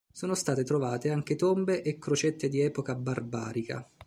[0.11, 3.87] Sono state trovate anche tombe e crocette di epoca barbarica.